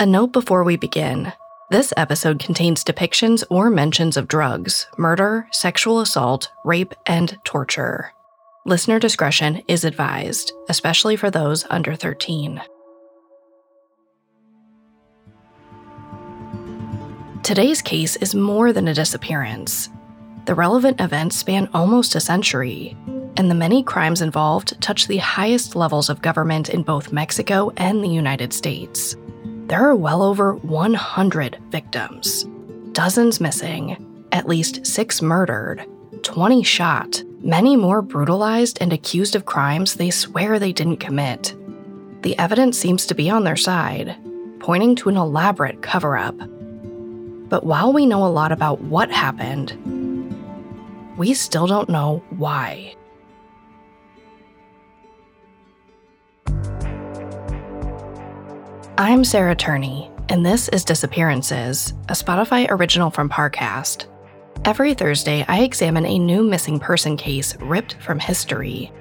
[0.00, 1.32] A note before we begin
[1.70, 8.12] this episode contains depictions or mentions of drugs, murder, sexual assault, rape, and torture.
[8.66, 12.60] Listener discretion is advised, especially for those under 13.
[17.44, 19.90] Today's case is more than a disappearance.
[20.46, 22.96] The relevant events span almost a century,
[23.36, 28.02] and the many crimes involved touch the highest levels of government in both Mexico and
[28.02, 29.16] the United States.
[29.66, 32.44] There are well over 100 victims,
[32.92, 35.86] dozens missing, at least six murdered,
[36.22, 41.54] 20 shot, many more brutalized and accused of crimes they swear they didn't commit.
[42.20, 44.14] The evidence seems to be on their side,
[44.60, 46.36] pointing to an elaborate cover up.
[47.48, 49.72] But while we know a lot about what happened,
[51.16, 52.94] we still don't know why.
[58.96, 64.06] I'm Sarah Turney, and this is Disappearances, a Spotify original from Parcast.
[64.64, 68.92] Every Thursday, I examine a new missing person case ripped from history.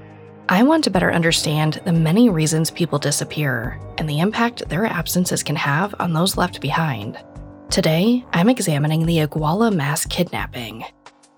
[0.49, 5.43] I want to better understand the many reasons people disappear and the impact their absences
[5.43, 7.23] can have on those left behind.
[7.69, 10.85] Today, I'm examining the Iguala mass kidnapping.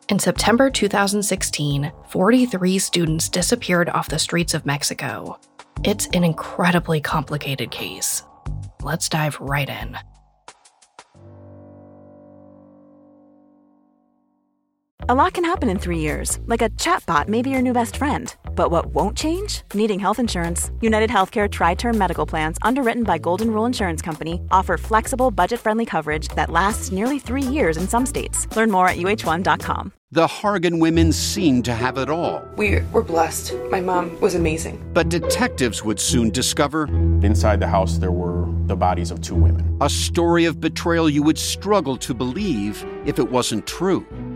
[0.07, 5.37] In September 2016, 43 students disappeared off the streets of Mexico.
[5.83, 8.23] It's an incredibly complicated case,
[8.85, 9.97] let's dive right in.
[15.09, 17.97] A lot can happen in three years, like a chatbot may be your new best
[17.97, 18.33] friend.
[18.55, 19.61] But what won't change?
[19.73, 20.71] Needing health insurance.
[20.81, 25.59] United Healthcare Tri Term Medical Plans, underwritten by Golden Rule Insurance Company, offer flexible, budget
[25.59, 28.47] friendly coverage that lasts nearly three years in some states.
[28.55, 29.91] Learn more at uh1.com.
[30.11, 32.41] The Hargan women seemed to have it all.
[32.55, 33.53] We were blessed.
[33.69, 34.81] My mom was amazing.
[34.93, 36.85] But detectives would soon discover
[37.21, 39.77] inside the house there were the bodies of two women.
[39.81, 44.05] A story of betrayal you would struggle to believe if it wasn't true.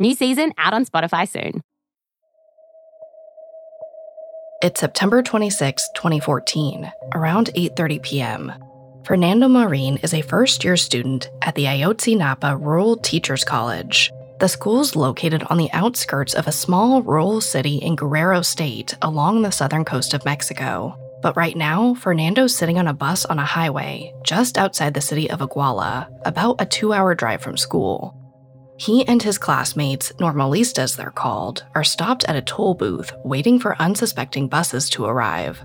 [0.00, 1.60] New season out on Spotify soon.
[4.60, 8.52] It's September 26, 2014, around 8:30 p.m.
[9.04, 14.10] Fernando Marin is a first-year student at the Ayotzinapa Rural Teachers College.
[14.40, 19.42] The school's located on the outskirts of a small rural city in Guerrero State along
[19.42, 20.98] the southern coast of Mexico.
[21.22, 25.30] But right now, Fernando's sitting on a bus on a highway just outside the city
[25.30, 28.23] of Iguala, about a two hour drive from school.
[28.76, 33.80] He and his classmates, normalistas they're called, are stopped at a toll booth waiting for
[33.80, 35.64] unsuspecting buses to arrive.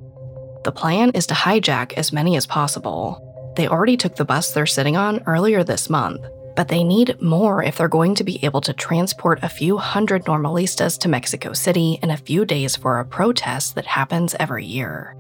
[0.64, 3.26] The plan is to hijack as many as possible.
[3.56, 6.24] They already took the bus they're sitting on earlier this month,
[6.56, 10.26] but they need more if they're going to be able to transport a few hundred
[10.26, 15.16] normalistas to Mexico City in a few days for a protest that happens every year.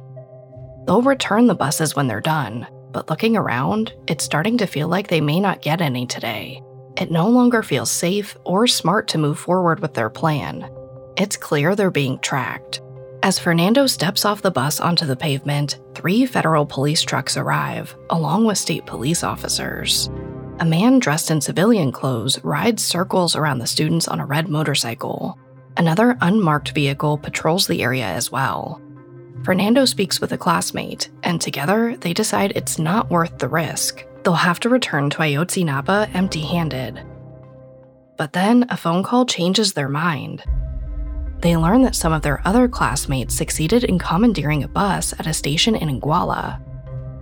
[0.85, 5.07] They'll return the buses when they're done, but looking around, it's starting to feel like
[5.07, 6.61] they may not get any today
[7.00, 10.70] it no longer feels safe or smart to move forward with their plan.
[11.16, 12.82] It's clear they're being tracked.
[13.24, 18.46] As Fernando steps off the bus onto the pavement, three federal police trucks arrive, along
[18.46, 20.10] with state police officers.
[20.60, 25.38] A man dressed in civilian clothes rides circles around the students on a red motorcycle.
[25.78, 28.81] Another unmarked vehicle patrols the area as well.
[29.44, 34.33] Fernando speaks with a classmate, and together they decide it's not worth the risk they'll
[34.33, 37.03] have to return to Ayotzinapa empty handed.
[38.18, 40.44] But then a phone call changes their mind.
[41.39, 45.33] They learn that some of their other classmates succeeded in commandeering a bus at a
[45.33, 46.59] station in Iguala.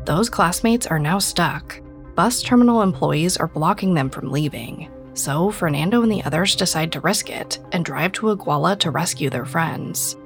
[0.06, 1.80] Those classmates are now stuck.
[2.16, 7.00] Bus terminal employees are blocking them from leaving, so Fernando and the others decide to
[7.02, 10.18] risk it and drive to Iguala to rescue their friends.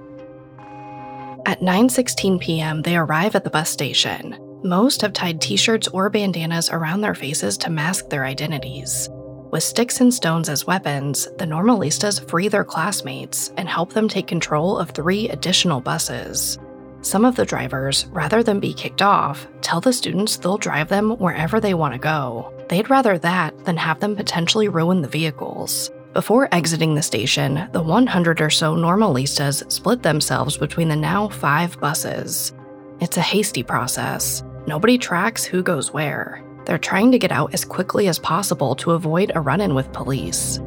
[1.46, 6.10] At 9:16 p.m., they arrive at the bus station, most have tied t shirts or
[6.10, 9.10] bandanas around their faces to mask their identities.
[9.50, 14.28] With sticks and stones as weapons, the Normalistas free their classmates and help them take
[14.28, 16.60] control of three additional buses.
[17.02, 21.18] Some of the drivers, rather than be kicked off, tell the students they'll drive them
[21.18, 22.54] wherever they want to go.
[22.70, 25.90] They'd rather that than have them potentially ruin the vehicles.
[26.14, 31.80] Before exiting the station, the 100 or so normalistas split themselves between the now five
[31.80, 32.52] buses.
[33.00, 34.44] It's a hasty process.
[34.68, 36.44] Nobody tracks who goes where.
[36.66, 39.94] They're trying to get out as quickly as possible to avoid a run in with
[39.94, 40.60] police.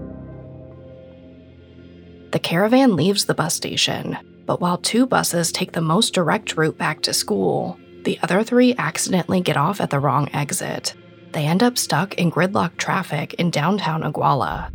[2.31, 6.79] The caravan leaves the bus station, but while two buses take the most direct route
[6.79, 10.94] back to school, the other three accidentally get off at the wrong exit.
[11.32, 14.74] They end up stuck in gridlock traffic in downtown Iguala.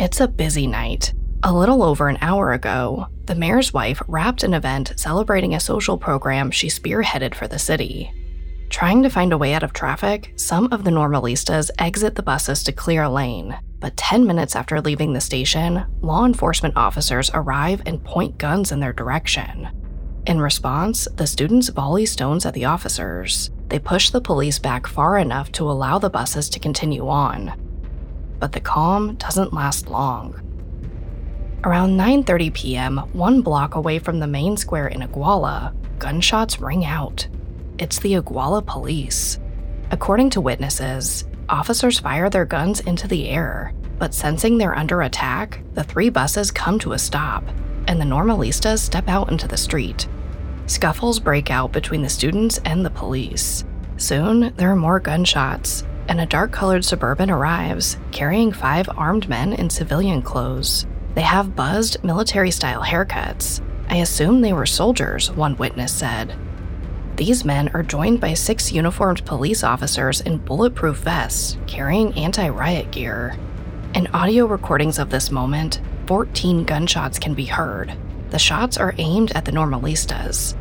[0.00, 1.12] It's a busy night.
[1.42, 5.98] A little over an hour ago, the mayor's wife wrapped an event celebrating a social
[5.98, 8.10] program she spearheaded for the city.
[8.70, 12.62] Trying to find a way out of traffic, some of the normalistas exit the buses
[12.62, 13.58] to clear a lane.
[13.78, 18.80] But 10 minutes after leaving the station, law enforcement officers arrive and point guns in
[18.80, 19.68] their direction.
[20.26, 23.50] In response, the students volley stones at the officers.
[23.68, 27.69] They push the police back far enough to allow the buses to continue on.
[28.40, 30.34] But the calm doesn't last long.
[31.62, 37.28] Around 9:30 p.m., one block away from the main square in Iguala, gunshots ring out.
[37.78, 39.38] It's the Iguala police.
[39.90, 45.62] According to witnesses, officers fire their guns into the air, but sensing they're under attack,
[45.74, 47.44] the three buses come to a stop,
[47.86, 50.08] and the normalistas step out into the street.
[50.64, 53.64] Scuffles break out between the students and the police.
[53.98, 59.52] Soon, there are more gunshots, and a dark colored suburban arrives, carrying five armed men
[59.52, 60.84] in civilian clothes.
[61.14, 63.62] They have buzzed military style haircuts.
[63.88, 66.36] I assume they were soldiers, one witness said.
[67.14, 72.90] These men are joined by six uniformed police officers in bulletproof vests carrying anti riot
[72.90, 73.36] gear.
[73.94, 77.96] In audio recordings of this moment, 14 gunshots can be heard.
[78.30, 80.56] The shots are aimed at the normalistas.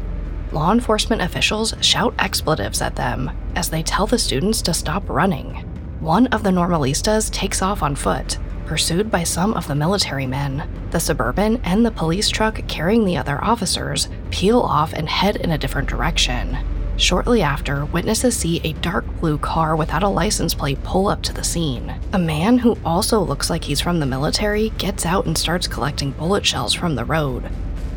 [0.52, 5.64] Law enforcement officials shout expletives at them as they tell the students to stop running.
[6.00, 10.68] One of the normalistas takes off on foot, pursued by some of the military men.
[10.90, 15.52] The suburban and the police truck carrying the other officers peel off and head in
[15.52, 16.58] a different direction.
[16.98, 21.34] Shortly after, witnesses see a dark blue car without a license plate pull up to
[21.34, 21.94] the scene.
[22.12, 26.12] A man who also looks like he's from the military gets out and starts collecting
[26.12, 27.50] bullet shells from the road,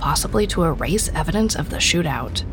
[0.02, 2.44] possibly to erase evidence of the shootout.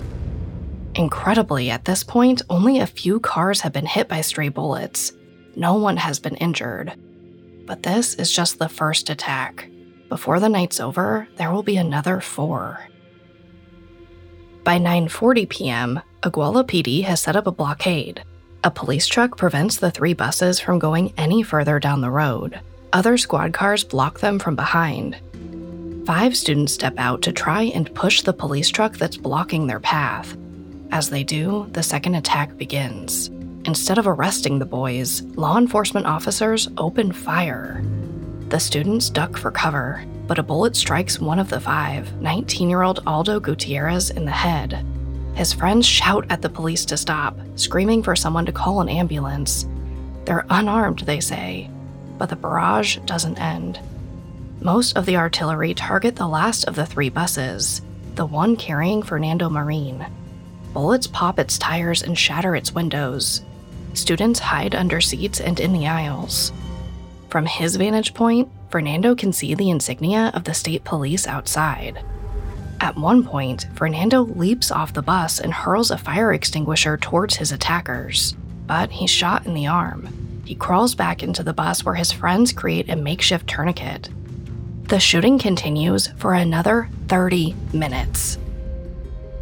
[0.93, 5.13] Incredibly, at this point, only a few cars have been hit by stray bullets.
[5.55, 6.93] No one has been injured.
[7.65, 9.67] But this is just the first attack.
[10.09, 12.87] Before the night's over, there will be another four.
[14.63, 18.23] By 9:40 p.m., Iguala PD has set up a blockade.
[18.63, 22.59] A police truck prevents the three buses from going any further down the road.
[22.93, 25.17] Other squad cars block them from behind.
[26.09, 30.35] Five students step out to try and push the police truck that's blocking their path.
[30.91, 33.27] As they do, the second attack begins.
[33.65, 37.83] Instead of arresting the boys, law enforcement officers open fire.
[38.47, 42.81] The students duck for cover, but a bullet strikes one of the five, 19 year
[42.81, 44.83] old Aldo Gutierrez, in the head.
[45.35, 49.67] His friends shout at the police to stop, screaming for someone to call an ambulance.
[50.25, 51.69] They're unarmed, they say,
[52.17, 53.79] but the barrage doesn't end.
[54.61, 57.81] Most of the artillery target the last of the three buses,
[58.15, 60.05] the one carrying Fernando Marin.
[60.73, 63.41] Bullets pop its tires and shatter its windows.
[63.93, 66.51] Students hide under seats and in the aisles.
[67.29, 72.03] From his vantage point, Fernando can see the insignia of the state police outside.
[72.81, 77.53] At one point, Fernando leaps off the bus and hurls a fire extinguisher towards his
[77.53, 78.35] attackers,
[78.67, 80.41] but he's shot in the arm.
[80.43, 84.09] He crawls back into the bus where his friends create a makeshift tourniquet.
[84.89, 88.39] The shooting continues for another 30 minutes.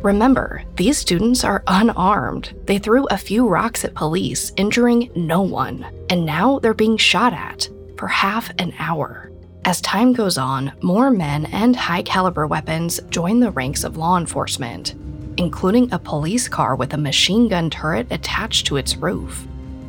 [0.01, 2.53] Remember, these students are unarmed.
[2.65, 7.31] They threw a few rocks at police, injuring no one, and now they're being shot
[7.31, 9.31] at for half an hour.
[9.63, 14.17] As time goes on, more men and high caliber weapons join the ranks of law
[14.17, 14.95] enforcement,
[15.37, 19.47] including a police car with a machine gun turret attached to its roof.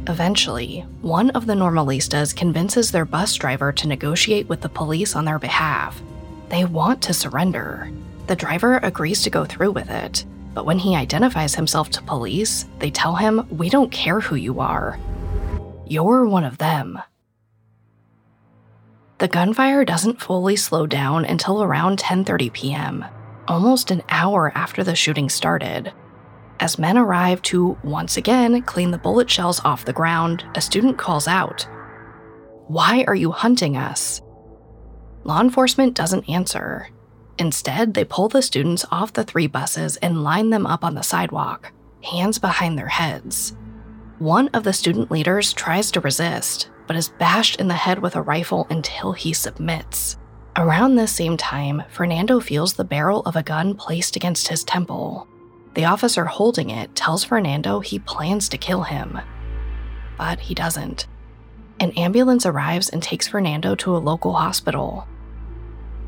[0.08, 5.26] Eventually, one of the normalistas convinces their bus driver to negotiate with the police on
[5.26, 6.00] their behalf.
[6.48, 7.90] They want to surrender,
[8.28, 12.66] the driver agrees to go through with it, but when he identifies himself to police,
[12.78, 14.98] they tell him, We don't care who you are.
[15.86, 17.00] You're one of them.
[19.16, 23.04] The gunfire doesn't fully slow down until around 10:30 p.m.,
[23.46, 25.92] almost an hour after the shooting started.
[26.60, 30.98] As men arrive to once again clean the bullet shells off the ground, a student
[30.98, 31.68] calls out,
[32.66, 34.20] "Why are you hunting us?"
[35.24, 36.88] Law enforcement doesn't answer,
[37.38, 41.02] Instead, they pull the students off the three buses and line them up on the
[41.02, 41.72] sidewalk,
[42.02, 43.56] hands behind their heads.
[44.18, 48.16] One of the student leaders tries to resist, but is bashed in the head with
[48.16, 50.18] a rifle until he submits.
[50.56, 55.28] Around this same time, Fernando feels the barrel of a gun placed against his temple.
[55.78, 59.16] The officer holding it tells Fernando he plans to kill him.
[60.16, 61.06] But he doesn't.
[61.78, 65.06] An ambulance arrives and takes Fernando to a local hospital.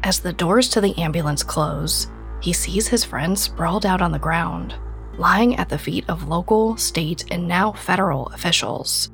[0.02, 2.10] As the doors to the ambulance close,
[2.40, 4.74] he sees his friend sprawled out on the ground,
[5.16, 9.12] lying at the feet of local, state, and now federal officials.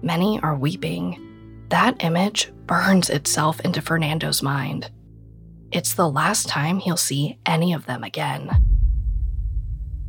[0.00, 1.66] Many are weeping.
[1.68, 4.90] That image burns itself into Fernando's mind.
[5.72, 8.79] It's the last time he'll see any of them again.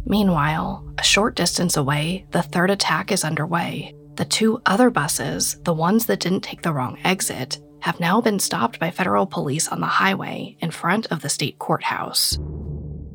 [0.06, 3.94] Meanwhile, a short distance away, the third attack is underway.
[4.16, 8.40] The two other buses, the ones that didn't take the wrong exit, have now been
[8.40, 12.38] stopped by federal police on the highway in front of the state courthouse.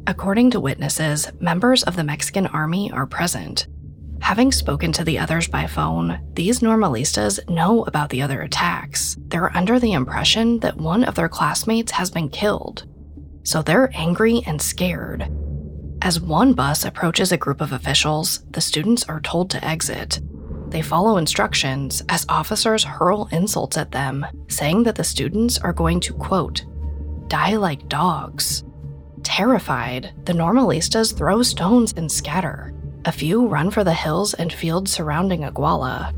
[0.06, 3.66] According to witnesses, members of the Mexican army are present.
[4.20, 9.16] Having spoken to the others by phone, these normalistas know about the other attacks.
[9.28, 12.86] They're under the impression that one of their classmates has been killed.
[13.44, 15.28] So they're angry and scared.
[16.06, 20.20] As one bus approaches a group of officials, the students are told to exit.
[20.68, 25.98] They follow instructions as officers hurl insults at them, saying that the students are going
[26.02, 26.64] to, quote,
[27.26, 28.62] die like dogs.
[29.24, 32.72] Terrified, the normalistas throw stones and scatter.
[33.04, 36.14] A few run for the hills and fields surrounding Iguala.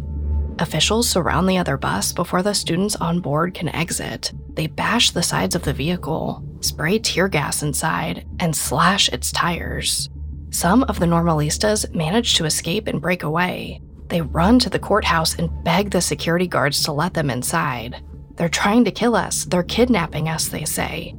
[0.61, 4.35] Officials surround the other bus before the students on board can exit.
[4.52, 10.08] They bash the sides of the vehicle, spray tear gas inside, and slash its tires.
[10.50, 13.80] Some of the normalistas manage to escape and break away.
[14.08, 18.02] They run to the courthouse and beg the security guards to let them inside.
[18.36, 21.14] They're trying to kill us, they're kidnapping us, they say.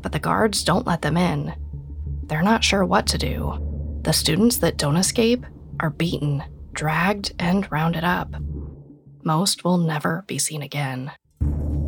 [0.00, 1.54] But the guards don't let them in.
[2.24, 4.00] They're not sure what to do.
[4.02, 5.46] The students that don't escape
[5.80, 8.34] are beaten, dragged, and rounded up.
[9.22, 11.12] Most will never be seen again.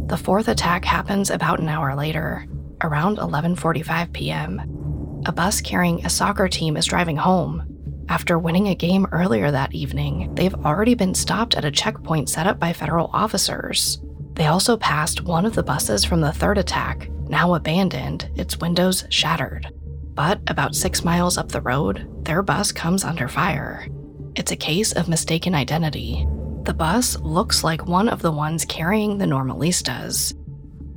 [0.06, 2.46] The fourth attack happens about an hour later,
[2.83, 5.23] around 11:45 p.m.
[5.26, 7.76] A bus carrying a soccer team is driving home.
[8.09, 12.47] After winning a game earlier that evening, they've already been stopped at a checkpoint set
[12.47, 14.00] up by federal officers.
[14.35, 19.04] They also passed one of the buses from the third attack, now abandoned, its windows
[19.09, 19.73] shattered.
[20.14, 23.88] But about six miles up the road, their bus comes under fire.
[24.35, 26.26] It's a case of mistaken identity.
[26.62, 30.35] The bus looks like one of the ones carrying the normalistas.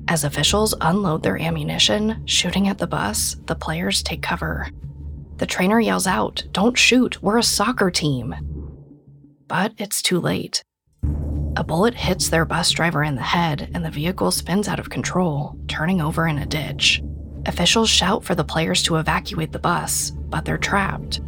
[0.09, 4.67] As officials unload their ammunition, shooting at the bus, the players take cover.
[5.37, 8.33] The trainer yells out, Don't shoot, we're a soccer team.
[9.47, 10.63] But it's too late.
[11.55, 14.89] A bullet hits their bus driver in the head, and the vehicle spins out of
[14.89, 17.03] control, turning over in a ditch.
[17.45, 21.21] Officials shout for the players to evacuate the bus, but they're trapped.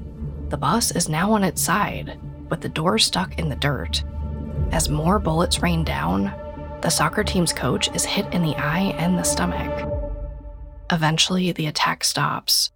[0.49, 2.19] The bus is now on its side,
[2.49, 4.03] with the door stuck in the dirt.
[4.71, 6.33] As more bullets rain down,
[6.81, 9.87] the soccer team's coach is hit in the eye and the stomach.
[10.91, 12.71] Eventually, the attack stops.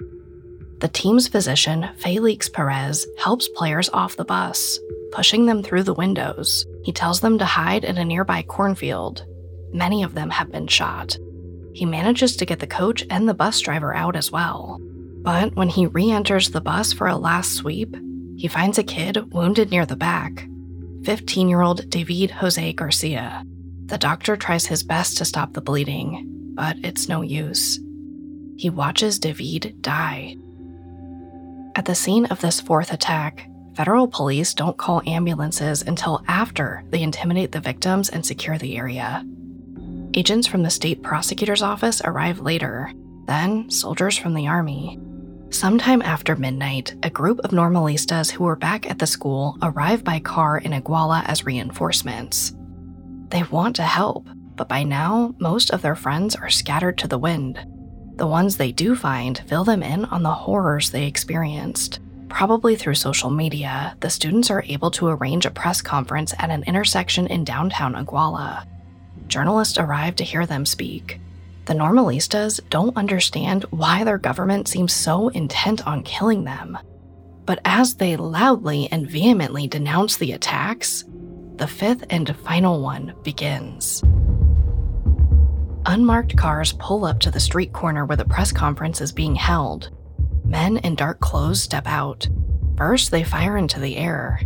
[0.79, 4.79] The team's physician, Felix Perez, helps players off the bus,
[5.12, 6.65] pushing them through the windows.
[6.83, 9.25] He tells them to hide in a nearby cornfield.
[9.74, 11.17] Many of them have been shot.
[11.74, 14.79] He manages to get the coach and the bus driver out as well.
[15.24, 17.95] But when he re enters the bus for a last sweep,
[18.38, 20.47] he finds a kid wounded near the back
[21.03, 23.43] 15 year old David Jose Garcia.
[23.88, 27.80] The doctor tries his best to stop the bleeding, but it's no use.
[28.58, 30.38] He watches David die.
[31.75, 37.04] At the scene of this fourth attack, federal police don't call ambulances until after they
[37.04, 39.24] intimidate the victims and secure the area.
[40.15, 42.92] Agents from the state prosecutor's office arrive later,
[43.27, 45.00] then, soldiers from the army.
[45.50, 50.20] Sometime after midnight, a group of normalistas who were back at the school arrive by
[50.20, 52.54] car in Iguala as reinforcements.
[53.36, 57.18] They want to help, but by now, most of their friends are scattered to the
[57.18, 57.60] wind.
[58.15, 62.00] The ones they do find fill them in on the horrors they experienced.
[62.30, 66.63] Probably through social media, the students are able to arrange a press conference at an
[66.63, 68.65] intersection in downtown Iguala.
[69.27, 71.20] Journalists arrive to hear them speak.
[71.65, 76.77] The normalistas don't understand why their government seems so intent on killing them.
[77.46, 81.04] But as they loudly and vehemently denounce the attacks,
[81.57, 84.03] the fifth and final one begins.
[85.85, 89.91] Unmarked cars pull up to the street corner where the press conference is being held.
[90.43, 92.27] Men in dark clothes step out.
[92.77, 94.41] First, they fire into the air,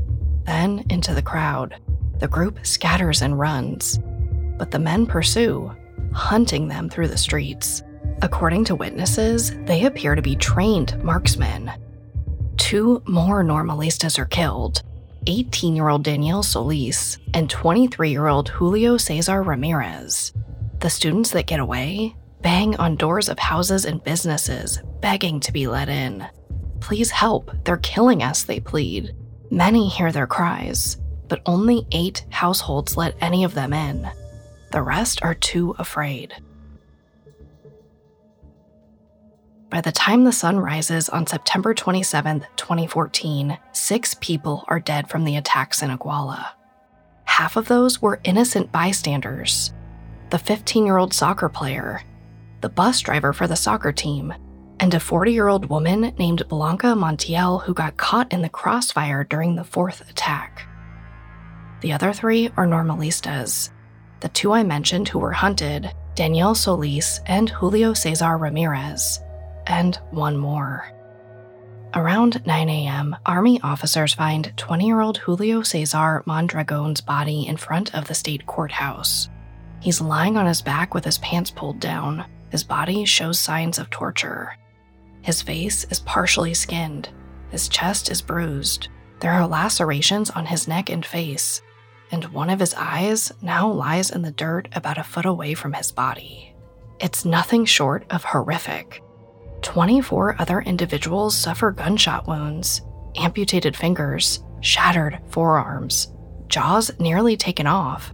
[0.46, 1.76] then into the crowd.
[2.20, 4.00] The group scatters and runs,
[4.58, 5.76] but the men pursue,
[6.14, 7.82] hunting them through the streets.
[8.22, 11.72] According to witnesses, they appear to be trained marksmen.
[12.58, 14.84] Two more normalistas are killed
[15.28, 20.34] 18 year old Daniel Solis and 23 year old Julio Cesar Ramirez.
[20.80, 25.68] The students that get away bang on doors of houses and businesses, begging to be
[25.68, 26.26] let in.
[26.80, 29.14] Please help, they're killing us, they plead.
[29.52, 30.98] Many hear their cries,
[31.28, 34.10] but only eight households let any of them in.
[34.72, 36.34] The rest are too afraid.
[39.70, 45.26] By the time the sun rises on September 27, 2014, six people are dead from
[45.26, 46.48] the attacks in Iguala.
[47.26, 49.74] Half of those were innocent bystanders
[50.32, 52.04] the 15 year old soccer player,
[52.62, 54.34] the bus driver for the soccer team,
[54.80, 59.24] and a 40 year old woman named Blanca Montiel who got caught in the crossfire
[59.24, 60.68] during the fourth attack.
[61.82, 63.72] The other three are normalistas.
[64.20, 69.20] The two I mentioned who were hunted, Daniel Solis and Julio Cesar Ramirez,
[69.70, 70.92] and one more.
[71.96, 77.96] Around 9 a.m., Army officers find 20 year old Julio Cesar Mondragon's body in front
[77.96, 79.30] of the state courthouse.
[79.80, 82.26] He's lying on his back with his pants pulled down.
[82.52, 84.56] His body shows signs of torture.
[85.22, 87.10] His face is partially skinned.
[87.50, 88.90] His chest is bruised.
[89.20, 91.62] There are lacerations on his neck and face,
[92.12, 95.74] and one of his eyes now lies in the dirt about a foot away from
[95.74, 96.54] his body.
[97.00, 99.02] It's nothing short of horrific.
[99.62, 102.82] 24 other individuals suffer gunshot wounds,
[103.16, 106.12] amputated fingers, shattered forearms,
[106.48, 108.14] jaws nearly taken off.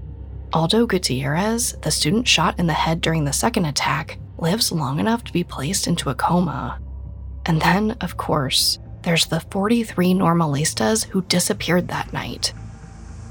[0.53, 5.23] Aldo Gutierrez, the student shot in the head during the second attack, lives long enough
[5.23, 6.79] to be placed into a coma.
[7.45, 12.53] And then, of course, there's the 43 normalistas who disappeared that night.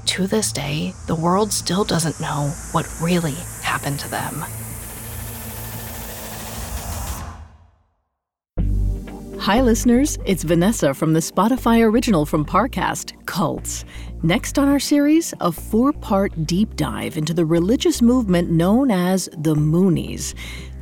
[0.05, 4.43] To this day, the world still doesn't know what really happened to them.
[9.45, 10.17] Hi, listeners.
[10.25, 13.85] It's Vanessa from the Spotify original from Parcast, Cults.
[14.23, 19.29] Next on our series, a four part deep dive into the religious movement known as
[19.37, 20.33] the Moonies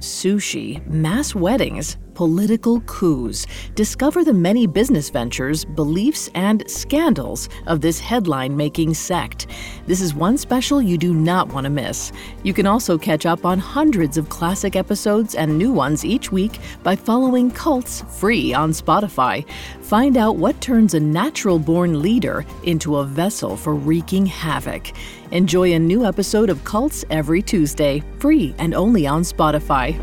[0.04, 3.48] sushi, mass weddings, political coups.
[3.74, 9.43] Discover the many business ventures, beliefs, and scandals of this headline making sect.
[9.86, 12.12] This is one special you do not want to miss.
[12.44, 16.60] You can also catch up on hundreds of classic episodes and new ones each week
[16.84, 19.46] by following Cults free on Spotify.
[19.82, 24.92] Find out what turns a natural born leader into a vessel for wreaking havoc.
[25.32, 30.00] Enjoy a new episode of Cults every Tuesday, free and only on Spotify.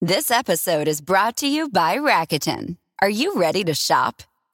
[0.00, 2.76] This episode is brought to you by Rakuten.
[3.00, 4.22] Are you ready to shop?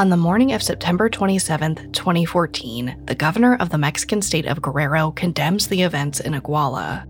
[0.00, 5.10] On the morning of September 27, 2014, the governor of the Mexican state of Guerrero
[5.10, 7.04] condemns the events in Iguala.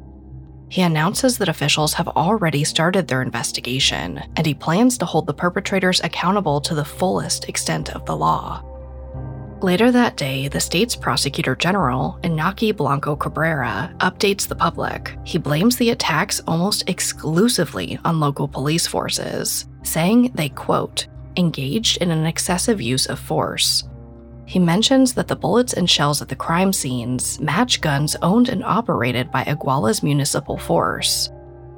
[0.71, 5.33] He announces that officials have already started their investigation, and he plans to hold the
[5.33, 8.61] perpetrators accountable to the fullest extent of the law.
[9.63, 15.17] Later that day, the state's prosecutor general, Iñaki Blanco Cabrera, updates the public.
[15.23, 22.11] He blames the attacks almost exclusively on local police forces, saying they, quote, engaged in
[22.11, 23.85] an excessive use of force.
[24.47, 28.65] He mentions that the bullets and shells at the crime scenes match guns owned and
[28.65, 31.31] operated by Iguala's municipal force.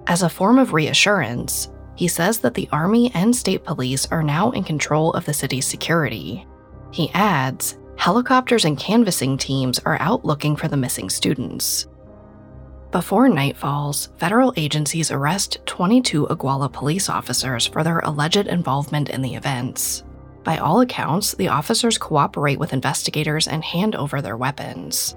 [0.07, 4.51] As a form of reassurance, he says that the Army and state police are now
[4.53, 6.47] in control of the city's security.
[6.91, 11.87] He adds, helicopters and canvassing teams are out looking for the missing students.
[12.93, 19.23] Before night falls, federal agencies arrest 22 Iguala police officers for their alleged involvement in
[19.23, 20.05] the events.
[20.45, 25.17] By all accounts, the officers cooperate with investigators and hand over their weapons.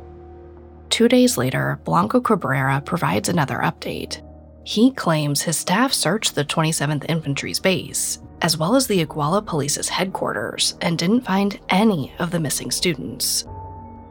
[0.89, 4.21] Two days later, Blanco Cabrera provides another update.
[4.63, 9.89] He claims his staff searched the 27th Infantry's base, as well as the Iguala Police's
[9.89, 13.45] headquarters, and didn't find any of the missing students.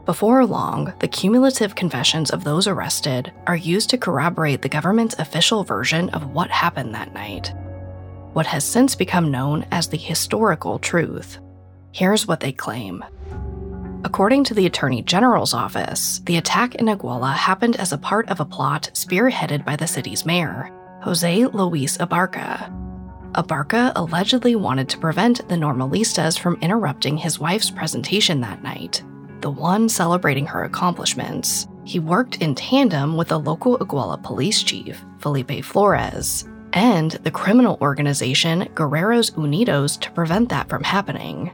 [0.05, 5.63] Before long, the cumulative confessions of those arrested are used to corroborate the government's official
[5.63, 7.51] version of what happened that night.
[8.33, 11.39] What has since become known as the historical truth.
[11.91, 13.03] Here's what they claim.
[14.03, 18.39] According to the Attorney General's office, the attack in Iguala happened as a part of
[18.39, 20.69] a plot spearheaded by the city's mayor,
[21.01, 22.71] Jose Luis Abarca.
[23.31, 29.01] Abarca allegedly wanted to prevent the Normalistas from interrupting his wife's presentation that night,
[29.45, 31.67] the one celebrating her accomplishments.
[31.83, 37.77] He worked in tandem with the local Iguala police chief, Felipe Flores, and the criminal
[37.79, 41.53] organization Guerreros Unidos to prevent that from happening.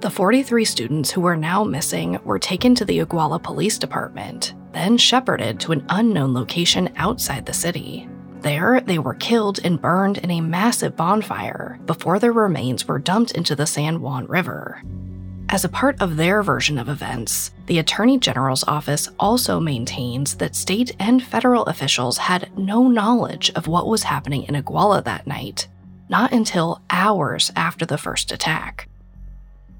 [0.00, 4.98] The 43 students who were now missing were taken to the Iguala Police Department, then
[4.98, 8.10] shepherded to an unknown location outside the city.
[8.40, 13.30] There, they were killed and burned in a massive bonfire before their remains were dumped
[13.30, 14.82] into the San Juan River.
[15.52, 20.56] As a part of their version of events, the Attorney General's office also maintains that
[20.56, 25.68] state and federal officials had no knowledge of what was happening in Iguala that night,
[26.08, 28.88] not until hours after the first attack.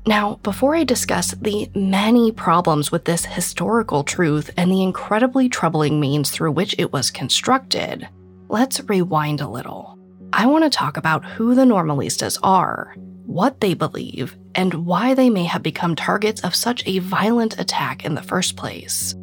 [0.06, 5.98] Now, before I discuss the many problems with this historical truth and the incredibly troubling
[5.98, 8.06] means through which it was constructed,
[8.50, 9.98] let's rewind a little.
[10.34, 12.94] I want to talk about who the Normalistas are,
[13.26, 18.04] what they believe, and why they may have become targets of such a violent attack
[18.04, 19.14] in the first place.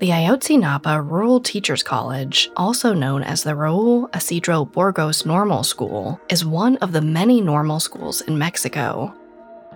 [0.00, 6.44] The Ayotzinapa Rural Teachers College, also known as the Raul Isidro Burgos Normal School, is
[6.44, 9.12] one of the many normal schools in Mexico.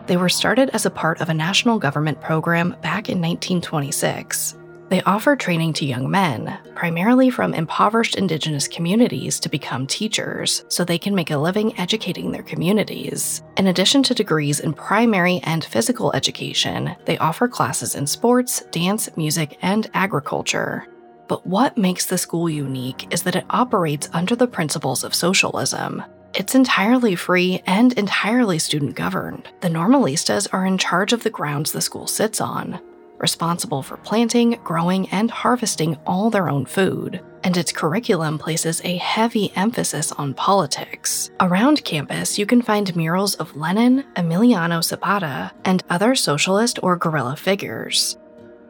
[0.06, 4.56] They were started as a part of a national government program back in 1926
[4.92, 10.84] they offer training to young men, primarily from impoverished indigenous communities, to become teachers so
[10.84, 13.42] they can make a living educating their communities.
[13.56, 19.08] In addition to degrees in primary and physical education, they offer classes in sports, dance,
[19.16, 20.86] music, and agriculture.
[21.26, 26.02] But what makes the school unique is that it operates under the principles of socialism.
[26.34, 29.48] It's entirely free and entirely student governed.
[29.62, 32.78] The Normalistas are in charge of the grounds the school sits on,
[33.22, 37.22] responsible for planting, growing, and harvesting all their own food.
[37.44, 41.30] And its curriculum places a heavy emphasis on politics.
[41.40, 47.36] Around campus, you can find murals of Lenin, Emiliano Zapata, and other socialist or guerrilla
[47.36, 48.18] figures.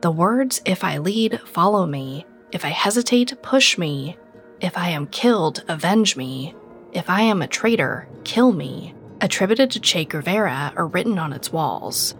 [0.02, 4.16] The words, if I lead, follow me, if I hesitate, push me,
[4.60, 6.54] if I am killed, avenge me,
[6.92, 11.52] if I am a traitor, kill me, attributed to Che Guevara are written on its
[11.52, 12.14] walls.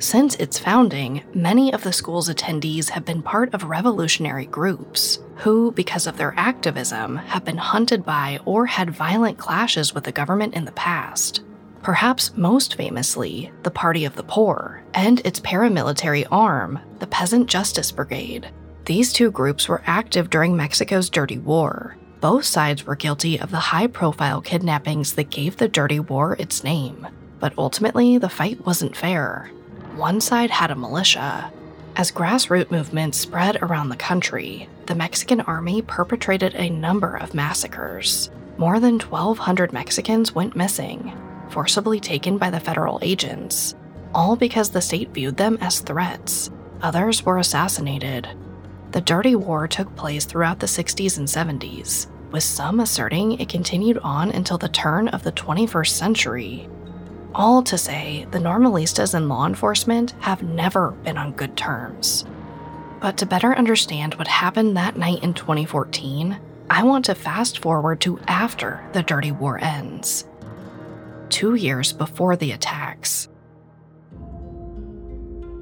[0.00, 5.72] Since its founding, many of the school's attendees have been part of revolutionary groups who,
[5.72, 10.54] because of their activism, have been hunted by or had violent clashes with the government
[10.54, 11.42] in the past.
[11.82, 17.92] Perhaps most famously, the Party of the Poor and its paramilitary arm, the Peasant Justice
[17.92, 18.48] Brigade.
[18.86, 21.98] These two groups were active during Mexico's Dirty War.
[22.22, 26.64] Both sides were guilty of the high profile kidnappings that gave the Dirty War its
[26.64, 27.06] name.
[27.38, 29.50] But ultimately, the fight wasn't fair
[30.00, 31.52] one side had a militia.
[31.94, 38.30] As grassroots movements spread around the country, the Mexican army perpetrated a number of massacres.
[38.56, 41.12] More than 1,200 Mexicans went missing,
[41.50, 43.74] forcibly taken by the federal agents,
[44.14, 46.50] all because the state viewed them as threats.
[46.80, 48.26] Others were assassinated.
[48.92, 53.98] The Dirty War took place throughout the 60s and 70s, with some asserting it continued
[53.98, 56.70] on until the turn of the 21st century.
[57.34, 62.24] All to say, the Normalistas and law enforcement have never been on good terms.
[63.00, 66.38] But to better understand what happened that night in 2014,
[66.68, 70.26] I want to fast forward to after the Dirty War ends.
[71.28, 73.28] Two years before the attacks.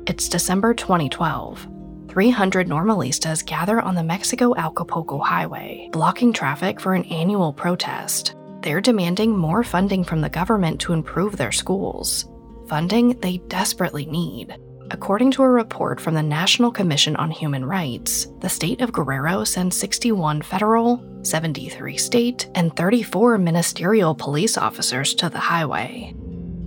[0.07, 1.68] It's December 2012.
[2.09, 8.80] 300 Normalistas gather on the Mexico Acapulco Highway, blocking traffic for an annual protest they're
[8.80, 12.26] demanding more funding from the government to improve their schools,
[12.68, 14.56] funding they desperately need.
[14.90, 19.44] According to a report from the National Commission on Human Rights, the state of Guerrero
[19.44, 26.14] sends 61 federal, 73 state, and 34 ministerial police officers to the highway.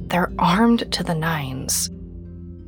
[0.08, 1.90] They're armed to the nines.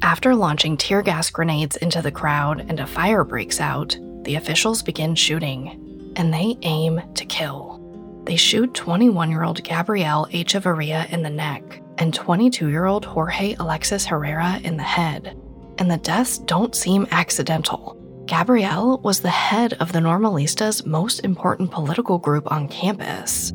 [0.01, 4.81] After launching tear gas grenades into the crowd and a fire breaks out, the officials
[4.81, 7.72] begin shooting, and they aim to kill
[8.25, 13.55] they shoot 21 year old Gabriel Echevarria in the neck, and 22 year old Jorge
[13.59, 15.37] Alexis Herrera in the head.
[15.77, 17.99] And the deaths don't seem accidental.
[18.25, 23.51] Gabriel was the head of the Normalistas' most important political group on campus.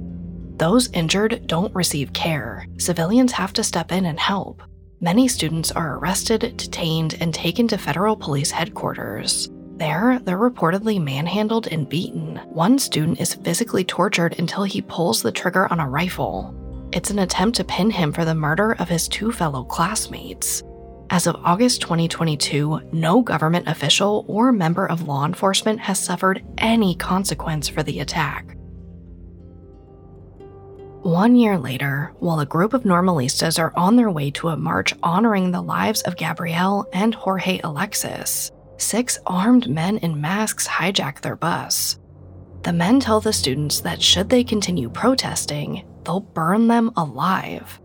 [0.57, 2.67] Those injured don't receive care.
[2.77, 4.63] Civilians have to step in and help.
[5.01, 9.49] Many students are arrested, detained, and taken to federal police headquarters.
[9.79, 12.37] There, they're reportedly manhandled and beaten.
[12.49, 16.53] One student is physically tortured until he pulls the trigger on a rifle.
[16.93, 20.65] It's an attempt to pin him for the murder of his two fellow classmates.
[21.11, 26.97] As of August 2022, no government official or member of law enforcement has suffered any
[26.97, 28.57] consequence for the attack.
[31.03, 34.93] One year later, while a group of normalistas are on their way to a march
[35.05, 41.37] honoring the lives of Gabriel and Jorge Alexis, six armed men in masks hijack their
[41.37, 41.99] bus.
[42.63, 47.81] The men tell the students that should they continue protesting, they'll burn them alive.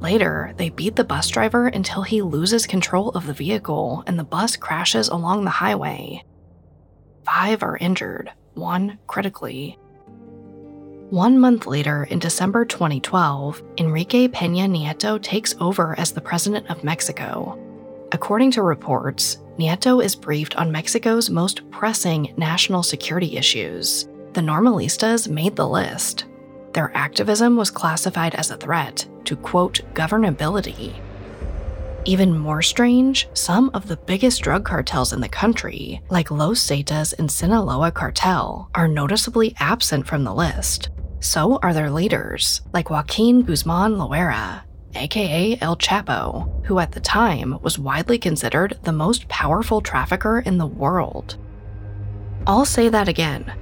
[0.00, 4.24] Later, they beat the bus driver until he loses control of the vehicle and the
[4.24, 6.22] bus crashes along the highway.
[7.24, 9.78] Five are injured, one critically.
[11.10, 16.84] One month later, in December 2012, Enrique Peña Nieto takes over as the President of
[16.84, 17.62] Mexico.
[18.12, 24.08] According to reports, Nieto is briefed on Mexico's most pressing national security issues.
[24.32, 26.26] The Normalistas made the list,
[26.76, 30.92] their activism was classified as a threat to, quote, governability.
[32.04, 37.14] Even more strange, some of the biggest drug cartels in the country, like Los Zetas
[37.18, 40.90] and Sinaloa cartel, are noticeably absent from the list.
[41.20, 44.60] So are their leaders, like Joaquin Guzman Loera,
[44.96, 50.58] aka El Chapo, who at the time was widely considered the most powerful trafficker in
[50.58, 51.36] the world.
[52.46, 53.52] I'll say that again.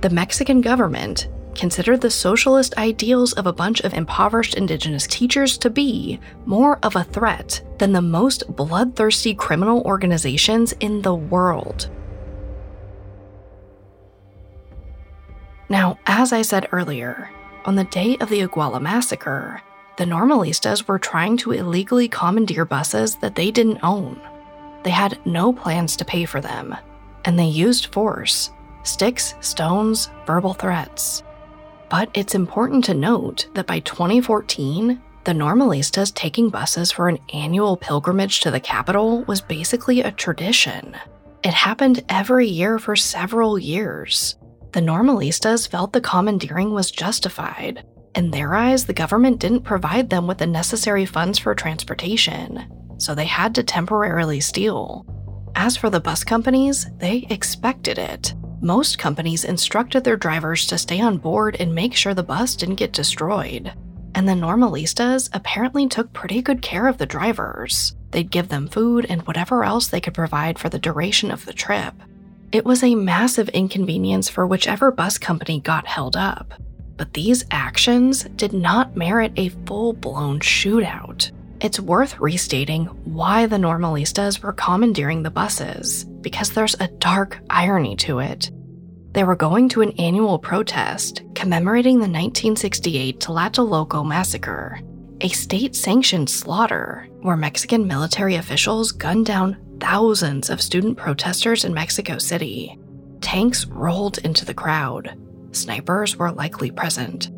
[0.00, 5.70] The Mexican government considered the socialist ideals of a bunch of impoverished indigenous teachers to
[5.70, 11.90] be more of a threat than the most bloodthirsty criminal organizations in the world.
[15.68, 17.30] Now, as I said earlier,
[17.64, 19.62] on the day of the Iguala massacre,
[19.96, 24.20] the Normalistas were trying to illegally commandeer buses that they didn't own.
[24.82, 26.76] They had no plans to pay for them,
[27.24, 28.50] and they used force
[28.82, 31.22] sticks, stones, verbal threats.
[31.88, 37.78] But it's important to note that by 2014, the Normalistas taking buses for an annual
[37.78, 40.94] pilgrimage to the capital was basically a tradition.
[41.42, 44.36] It happened every year for several years.
[44.72, 47.86] The Normalistas felt the commandeering was justified.
[48.14, 52.64] In their eyes, the government didn't provide them with the necessary funds for transportation,
[52.96, 55.04] so they had to temporarily steal.
[55.56, 58.34] As for the bus companies, they expected it.
[58.60, 62.76] Most companies instructed their drivers to stay on board and make sure the bus didn't
[62.76, 63.72] get destroyed.
[64.14, 67.96] And the Normalistas apparently took pretty good care of the drivers.
[68.12, 71.52] They'd give them food and whatever else they could provide for the duration of the
[71.52, 71.94] trip.
[72.52, 76.54] It was a massive inconvenience for whichever bus company got held up.
[76.96, 81.30] But these actions did not merit a full blown shootout.
[81.60, 87.96] It's worth restating why the Normalistas were commandeering the buses, because there's a dark irony
[87.96, 88.50] to it.
[89.12, 94.80] They were going to an annual protest commemorating the 1968 Tlatelolco massacre,
[95.20, 101.72] a state sanctioned slaughter where Mexican military officials gunned down thousands of student protesters in
[101.72, 102.78] Mexico City.
[103.20, 105.16] Tanks rolled into the crowd.
[105.54, 107.30] Snipers were likely present.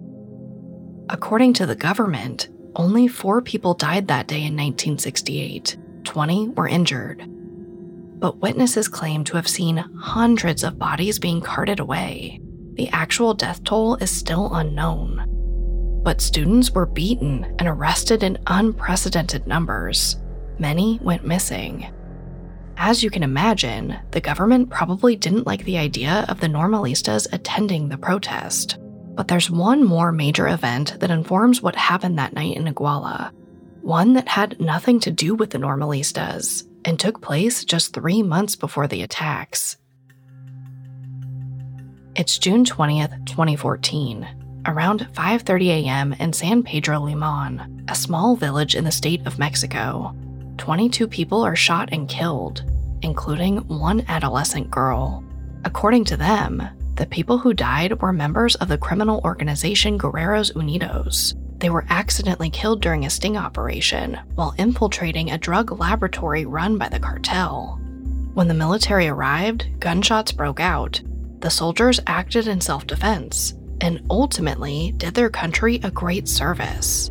[1.09, 7.25] According to the government, only four people died that day in 1968, 20 were injured.
[8.19, 12.41] But witnesses claim to have seen hundreds of bodies being carted away.
[12.75, 16.01] The actual death toll is still unknown.
[16.03, 20.17] But students were beaten and arrested in unprecedented numbers.
[20.59, 21.93] Many went missing.
[22.79, 27.89] As you can imagine, the government probably didn't like the idea of the Normalistas attending
[27.89, 28.79] the protest.
[29.15, 33.33] But there's one more major event that informs what happened that night in Iguala.
[33.81, 38.57] One that had nothing to do with the Normalistas and took place just three months
[38.57, 39.79] before the attacks.
[42.15, 44.29] It's June 20th, 2014,
[44.67, 46.13] around 5:30 a.m.
[46.15, 50.15] in San Pedro Limon, a small village in the state of Mexico.
[50.59, 52.65] 22 people are shot and killed,
[53.03, 55.25] including one adolescent girl.
[55.65, 56.63] According to them,
[56.97, 61.35] the people who died were members of the criminal organization Guerreros Unidos.
[61.59, 66.89] They were accidentally killed during a sting operation while infiltrating a drug laboratory run by
[66.89, 67.81] the cartel.
[68.35, 71.01] When the military arrived, gunshots broke out.
[71.41, 77.11] The soldiers acted in self defense and ultimately did their country a great service.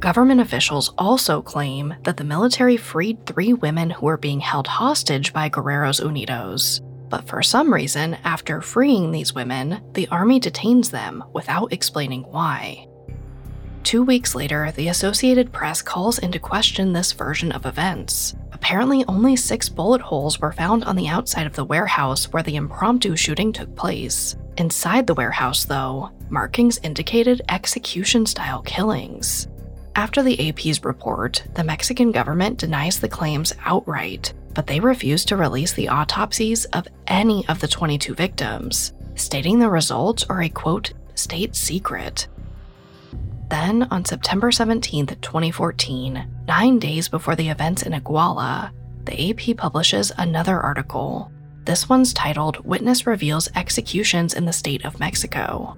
[0.00, 5.32] Government officials also claim that the military freed three women who were being held hostage
[5.32, 6.80] by Guerreros Unidos.
[7.08, 12.86] But for some reason, after freeing these women, the army detains them without explaining why.
[13.82, 18.34] Two weeks later, the Associated Press calls into question this version of events.
[18.52, 22.56] Apparently, only six bullet holes were found on the outside of the warehouse where the
[22.56, 24.36] impromptu shooting took place.
[24.56, 29.48] Inside the warehouse, though, markings indicated execution style killings.
[29.96, 35.36] After the AP's report, the Mexican government denies the claims outright, but they refuse to
[35.36, 40.92] release the autopsies of any of the 22 victims, stating the results are a quote,
[41.14, 42.26] state secret.
[43.50, 48.72] Then, on September 17, 2014, nine days before the events in Iguala,
[49.04, 51.30] the AP publishes another article.
[51.64, 55.76] This one's titled Witness Reveals Executions in the State of Mexico.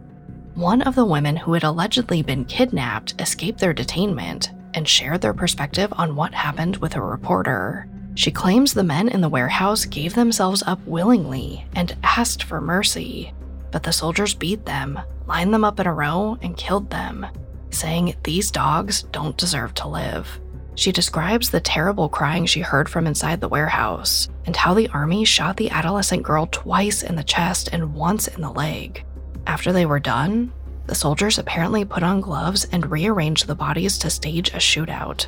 [0.57, 5.35] One of the women who had allegedly been kidnapped escaped their detainment and shared their
[5.35, 7.87] perspective on what happened with a reporter.
[8.15, 13.35] She claims the men in the warehouse gave themselves up willingly and asked for mercy,
[13.71, 17.27] but the soldiers beat them, lined them up in a row, and killed them,
[17.69, 20.41] saying these dogs don't deserve to live.
[20.75, 25.27] She describes the terrible crying she heard from inside the warehouse and how the army
[25.27, 29.05] shot the adolescent girl twice in the chest and once in the leg.
[29.47, 30.53] After they were done,
[30.87, 35.27] the soldiers apparently put on gloves and rearranged the bodies to stage a shootout.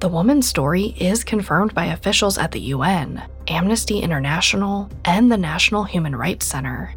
[0.00, 5.84] The woman's story is confirmed by officials at the UN, Amnesty International, and the National
[5.84, 6.94] Human Rights Center.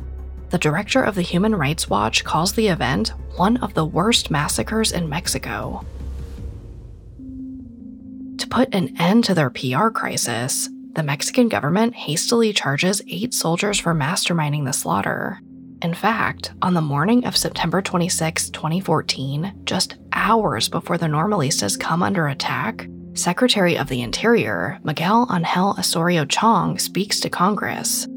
[0.50, 4.92] The director of the Human Rights Watch calls the event one of the worst massacres
[4.92, 5.86] in Mexico.
[8.38, 13.80] To put an end to their PR crisis, the Mexican government hastily charges eight soldiers
[13.80, 15.42] for masterminding the slaughter.
[15.86, 22.02] In fact, on the morning of September 26, 2014, just hours before the Normalistas come
[22.02, 28.08] under attack, Secretary of the Interior, Miguel Angel Osorio Chong, speaks to Congress,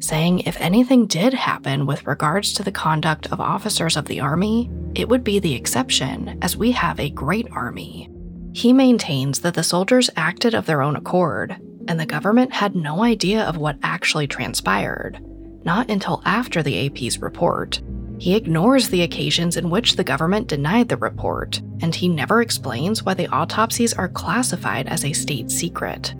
[0.00, 4.68] saying if anything did happen with regards to the conduct of officers of the Army,
[4.96, 8.10] it would be the exception, as we have a great Army.
[8.52, 11.56] He maintains that the soldiers acted of their own accord,
[11.86, 15.24] and the government had no idea of what actually transpired,
[15.64, 17.82] not until after the AP's report.
[18.18, 23.02] He ignores the occasions in which the government denied the report, and he never explains
[23.02, 26.14] why the autopsies are classified as a state secret.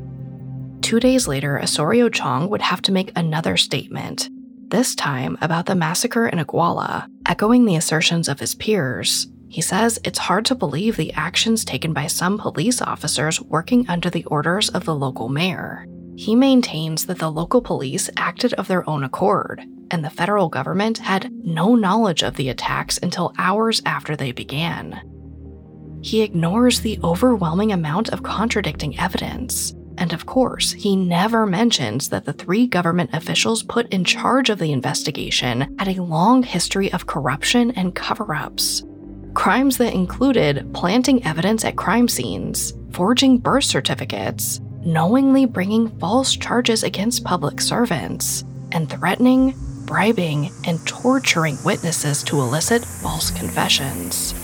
[0.80, 4.28] Two days later, Osorio Chong would have to make another statement,
[4.68, 9.28] this time about the massacre in Iguala, echoing the assertions of his peers.
[9.48, 14.10] He says it's hard to believe the actions taken by some police officers working under
[14.10, 15.86] the orders of the local mayor.
[16.16, 20.98] He maintains that the local police acted of their own accord, and the federal government
[20.98, 25.00] had no knowledge of the attacks until hours after they began.
[26.02, 29.72] He ignores the overwhelming amount of contradicting evidence.
[29.98, 34.58] And of course, he never mentions that the three government officials put in charge of
[34.58, 38.82] the investigation had a long history of corruption and cover ups.
[39.34, 46.82] Crimes that included planting evidence at crime scenes, forging birth certificates, knowingly bringing false charges
[46.82, 49.54] against public servants, and threatening,
[49.86, 54.34] bribing, and torturing witnesses to elicit false confessions.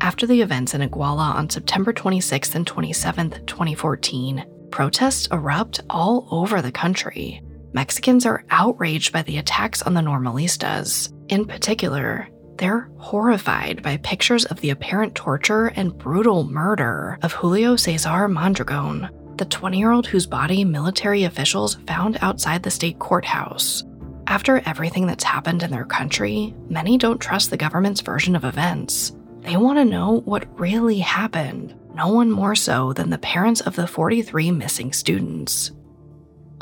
[0.00, 6.60] After the events in Iguala on September 26th and 27th, 2014, protests erupt all over
[6.60, 7.43] the country.
[7.74, 11.12] Mexicans are outraged by the attacks on the Normalistas.
[11.28, 17.74] In particular, they're horrified by pictures of the apparent torture and brutal murder of Julio
[17.74, 23.82] Cesar Mondragon, the 20 year old whose body military officials found outside the state courthouse.
[24.28, 29.16] After everything that's happened in their country, many don't trust the government's version of events.
[29.40, 33.74] They want to know what really happened, no one more so than the parents of
[33.74, 35.72] the 43 missing students.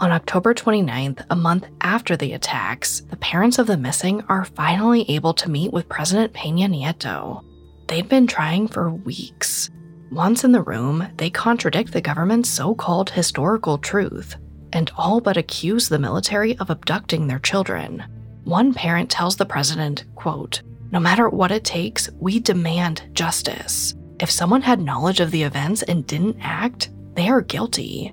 [0.03, 5.09] On October 29th, a month after the attacks, the parents of the missing are finally
[5.09, 7.45] able to meet with President Peña Nieto.
[7.87, 9.71] They'd been trying for weeks.
[10.11, 14.35] Once in the room, they contradict the government's so called historical truth
[14.73, 18.03] and all but accuse the military of abducting their children.
[18.43, 23.95] One parent tells the president, quote, No matter what it takes, we demand justice.
[24.19, 28.13] If someone had knowledge of the events and didn't act, they are guilty.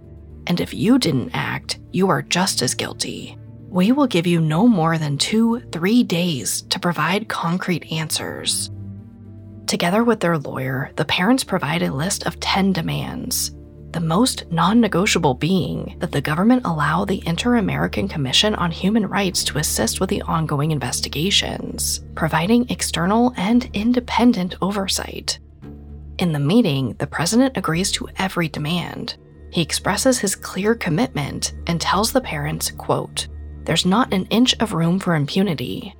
[0.49, 3.37] And if you didn't act, you are just as guilty.
[3.69, 8.71] We will give you no more than two, three days to provide concrete answers.
[9.67, 13.51] Together with their lawyer, the parents provide a list of 10 demands.
[13.91, 19.07] the most non negotiable being that the government allow the Inter American Commission on Human
[19.07, 25.39] Rights to assist with the ongoing investigations, providing external and independent oversight.
[26.19, 29.17] In the meeting, the president agrees to every demand.
[29.51, 33.27] He expresses his clear commitment and tells the parents, quote,
[33.63, 35.95] There's not an inch of room for impunity.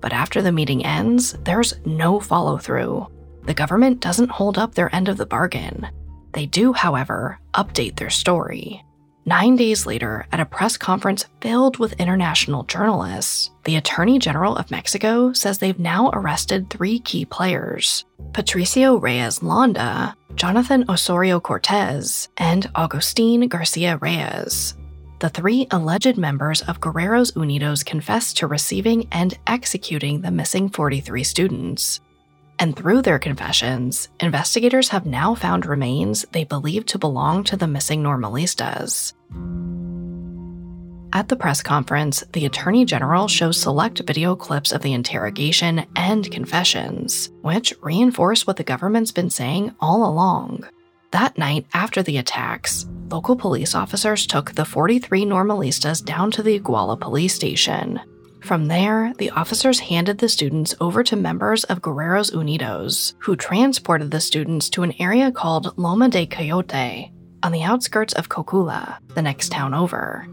[0.00, 3.08] But after the meeting ends, there's no follow through.
[3.44, 5.88] The government doesn't hold up their end of the bargain.
[6.32, 8.84] They do, however, update their story.
[9.28, 14.70] Nine days later, at a press conference filled with international journalists, the Attorney General of
[14.70, 22.70] Mexico says they've now arrested three key players Patricio Reyes Landa, Jonathan Osorio Cortez, and
[22.76, 24.74] Agustin Garcia Reyes.
[25.18, 31.24] The three alleged members of Guerreros Unidos confessed to receiving and executing the missing 43
[31.24, 32.00] students,
[32.58, 37.66] and through their confessions, investigators have now found remains they believe to belong to the
[37.66, 39.12] missing normalistas.
[41.12, 46.30] At the press conference, the Attorney General shows select video clips of the interrogation and
[46.30, 50.68] confessions, which reinforce what the government's been saying all along.
[51.12, 56.60] That night after the attacks, local police officers took the 43 normalistas down to the
[56.60, 58.00] Iguala police station,
[58.46, 64.12] from there, the officers handed the students over to members of Guerreros Unidos, who transported
[64.12, 67.10] the students to an area called Loma de Coyote,
[67.42, 70.26] on the outskirts of Cocula, the next town over.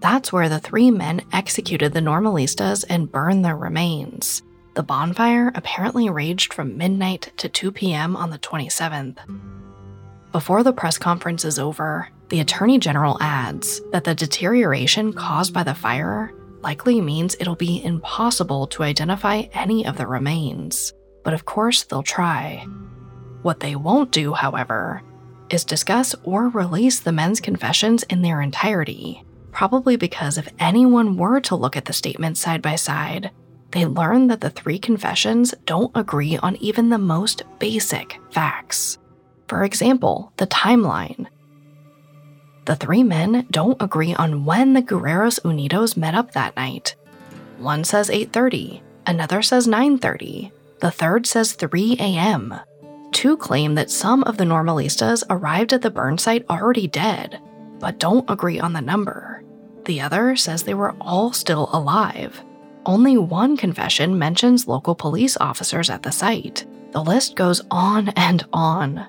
[0.00, 4.42] That's where the three men executed the Normalistas and burned their remains.
[4.74, 8.14] The bonfire apparently raged from midnight to 2 p.m.
[8.14, 9.16] on the 27th.
[10.32, 15.62] Before the press conference is over, the Attorney General adds that the deterioration caused by
[15.62, 20.92] the fire likely means it'll be impossible to identify any of the remains.
[21.22, 22.66] But of course, they'll try.
[23.42, 25.02] What they won't do, however,
[25.50, 31.40] is discuss or release the men's confessions in their entirety, probably because if anyone were
[31.40, 33.30] to look at the statements side by side,
[33.70, 38.98] they learn that the three confessions don't agree on even the most basic facts.
[39.48, 41.26] For example, the timeline.
[42.64, 46.96] The three men don't agree on when the Guerreros Unidos met up that night.
[47.58, 52.54] One says 8:30, another says 9:30, the third says 3 a.m.
[53.12, 57.40] Two claim that some of the normalistas arrived at the burn site already dead,
[57.78, 59.42] but don't agree on the number.
[59.84, 62.42] The other says they were all still alive.
[62.84, 66.66] Only one confession mentions local police officers at the site.
[66.92, 69.06] The list goes on and on.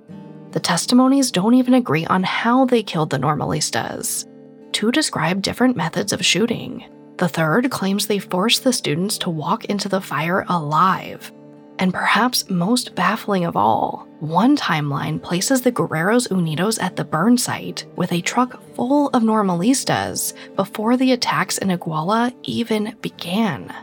[0.52, 4.28] The testimonies don't even agree on how they killed the normalistas.
[4.72, 6.86] Two describe different methods of shooting.
[7.18, 11.32] The third claims they forced the students to walk into the fire alive.
[11.80, 17.38] And perhaps most baffling of all, one timeline places the Guerreros Unidos at the burn
[17.38, 23.74] site with a truck full of normalistas before the attacks in Iguala even began.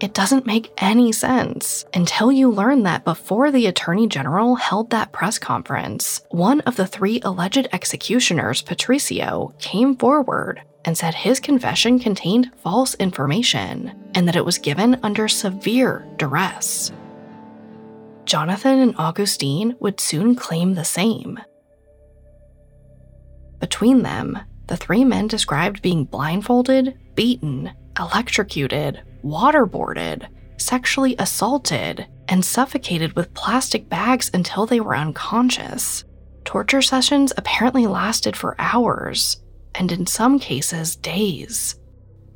[0.00, 5.12] It doesn't make any sense until you learn that before the Attorney General held that
[5.12, 11.98] press conference, one of the three alleged executioners, Patricio, came forward and said his confession
[11.98, 16.92] contained false information and that it was given under severe duress.
[18.24, 21.38] Jonathan and Augustine would soon claim the same.
[23.60, 30.26] Between them, the three men described being blindfolded, beaten, electrocuted, waterboarded,
[30.58, 36.04] sexually assaulted, and suffocated with plastic bags until they were unconscious.
[36.44, 39.43] Torture sessions apparently lasted for hours,
[39.74, 41.76] and in some cases, days.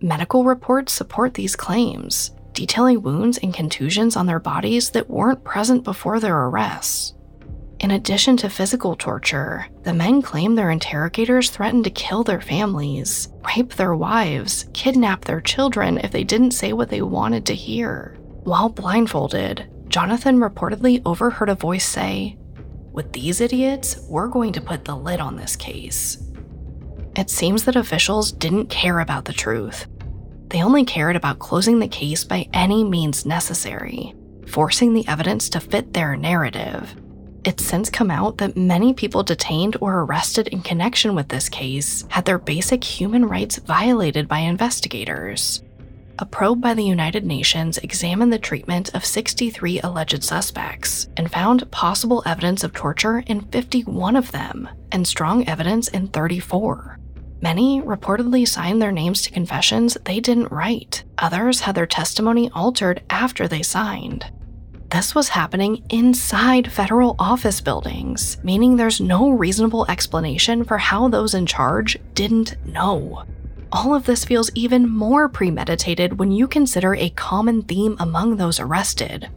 [0.01, 5.85] Medical reports support these claims, detailing wounds and contusions on their bodies that weren't present
[5.85, 7.15] before their arrests.
[7.81, 13.29] In addition to physical torture, the men claim their interrogators threatened to kill their families,
[13.57, 18.17] rape their wives, kidnap their children if they didn't say what they wanted to hear.
[18.43, 22.37] While blindfolded, Jonathan reportedly overheard a voice say,
[22.93, 26.28] With these idiots, we're going to put the lid on this case.
[27.19, 29.87] It seems that officials didn't care about the truth.
[30.49, 34.15] They only cared about closing the case by any means necessary,
[34.47, 36.95] forcing the evidence to fit their narrative
[37.49, 42.05] it's since come out that many people detained or arrested in connection with this case
[42.11, 45.63] had their basic human rights violated by investigators.
[46.19, 51.71] A probe by the United Nations examined the treatment of 63 alleged suspects and found
[51.71, 56.98] possible evidence of torture in 51 of them and strong evidence in 34.
[57.41, 61.05] Many reportedly signed their names to confessions they didn't write.
[61.19, 64.31] Others had their testimony altered after they signed.
[64.91, 71.35] This was happening inside federal office buildings, meaning there's no reasonable explanation for how those
[71.35, 73.25] in charge didn't know.
[73.71, 78.59] All of this feels even more premeditated when you consider a common theme among those
[78.59, 79.29] arrested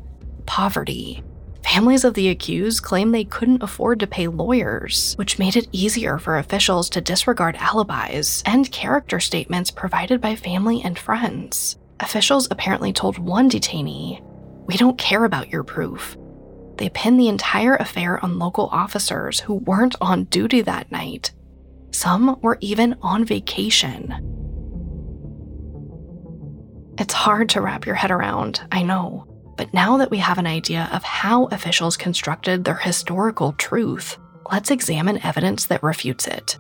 [0.46, 1.24] poverty.
[1.64, 6.18] Families of the accused claim they couldn't afford to pay lawyers, which made it easier
[6.18, 11.78] for officials to disregard alibis and character statements provided by family and friends.
[12.00, 14.22] Officials apparently told one detainee,
[14.68, 16.18] We don't care about your proof.
[16.78, 21.32] They pinned the entire affair on local officers who weren't on duty that night.
[21.92, 24.16] Some were even on vacation.
[26.98, 29.31] It's hard to wrap your head around, I know.
[29.62, 34.18] But now that we have an idea of how officials constructed their historical truth,
[34.52, 36.58] let's examine evidence that refutes it.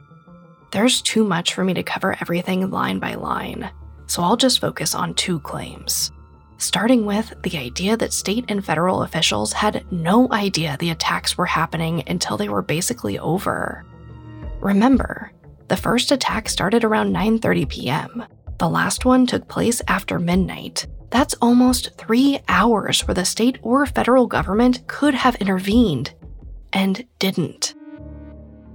[0.69, 3.71] There's too much for me to cover everything line by line,
[4.05, 6.11] so I'll just focus on two claims.
[6.59, 11.47] Starting with the idea that state and federal officials had no idea the attacks were
[11.47, 13.83] happening until they were basically over.
[14.59, 15.31] Remember,
[15.69, 18.25] the first attack started around 9:30 p.m.
[18.59, 23.85] The last one took place after midnight, that's almost three hours where the state or
[23.85, 26.13] federal government could have intervened
[26.73, 27.75] and didn't.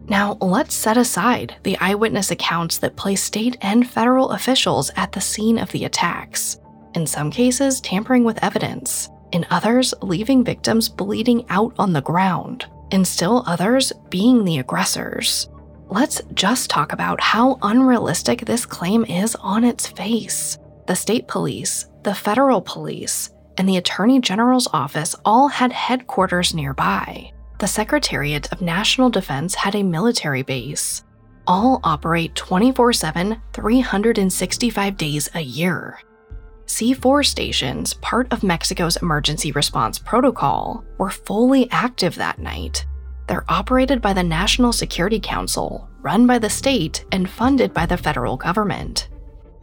[0.08, 5.20] Now, let's set aside the eyewitness accounts that place state and federal officials at the
[5.20, 6.58] scene of the attacks,
[6.94, 12.66] in some cases, tampering with evidence, in others, leaving victims bleeding out on the ground,
[12.92, 15.48] in still others, being the aggressors.
[15.88, 20.58] Let's just talk about how unrealistic this claim is on its face.
[20.86, 27.32] The state police, the federal police, and the Attorney General's office all had headquarters nearby.
[27.58, 31.02] The Secretariat of National Defense had a military base.
[31.48, 35.98] All operate 24 7, 365 days a year.
[36.66, 42.86] C4 stations, part of Mexico's emergency response protocol, were fully active that night.
[43.26, 47.96] They're operated by the National Security Council, run by the state, and funded by the
[47.96, 49.08] federal government.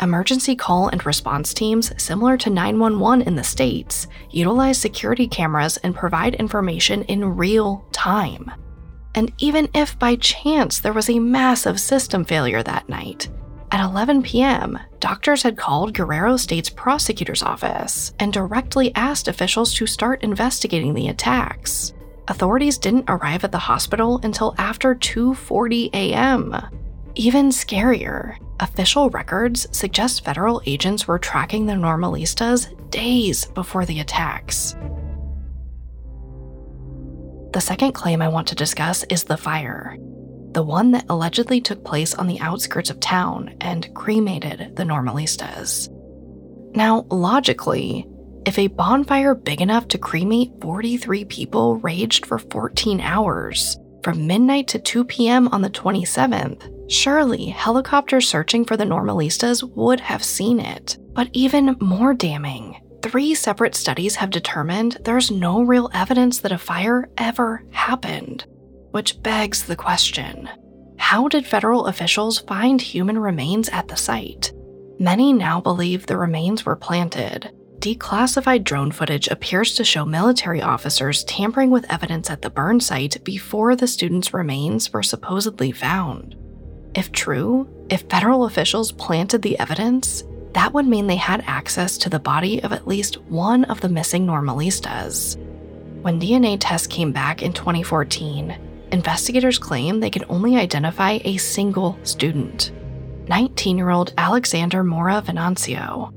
[0.04, 5.96] Emergency call and response teams, similar to 911 in the States, utilize security cameras and
[5.96, 8.52] provide information in real time.
[9.16, 13.30] And even if by chance there was a massive system failure that night,
[13.72, 19.88] at 11 p.m., doctors had called Guerrero State's prosecutor's office and directly asked officials to
[19.88, 21.94] start investigating the attacks.
[22.28, 26.83] Authorities didn't arrive at the hospital until after 2:40 a.m.
[27.16, 34.76] Even scarier, official records suggest federal agents were tracking the Normalistas days before the attacks.
[37.54, 39.96] The second claim I want to discuss is the fire,
[40.54, 45.90] the one that allegedly took place on the outskirts of town and cremated the Normalistas.
[46.76, 48.08] Now, logically,
[48.48, 54.68] if a bonfire big enough to cremate 43 people raged for 14 hours, from midnight
[54.70, 55.48] to 2 p.m.
[55.50, 60.96] on the 27th, Surely, helicopters searching for the Normalistas would have seen it.
[61.14, 66.58] But even more damning, three separate studies have determined there's no real evidence that a
[66.60, 68.46] fire ever happened.
[68.92, 70.48] Which begs the question
[71.00, 74.54] how did federal officials find human remains at the site?
[75.00, 77.52] Many now believe the remains were planted.
[77.80, 83.24] Declassified drone footage appears to show military officers tampering with evidence at the burn site
[83.24, 86.36] before the students' remains were supposedly found.
[86.96, 90.24] If true, if federal officials planted the evidence,
[90.54, 93.90] that would mean they had access to the body of at least one of the
[93.90, 95.38] missing normalistas.
[96.04, 98.56] When DNA tests came back in 2014,
[98.92, 102.72] investigators claim they could only identify a single student
[103.28, 106.12] 19 year old Alexander Mora Venancio.